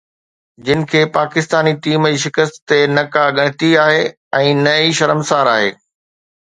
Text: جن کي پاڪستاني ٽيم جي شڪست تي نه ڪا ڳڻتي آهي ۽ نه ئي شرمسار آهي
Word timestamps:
جن 0.69 0.79
کي 0.93 1.01
پاڪستاني 1.17 1.73
ٽيم 1.83 2.07
جي 2.15 2.23
شڪست 2.25 2.57
تي 2.73 2.81
نه 2.95 3.03
ڪا 3.17 3.25
ڳڻتي 3.37 3.71
آهي 3.85 4.03
۽ 4.43 4.51
نه 4.65 4.73
ئي 4.81 4.93
شرمسار 5.03 5.55
آهي 5.57 5.71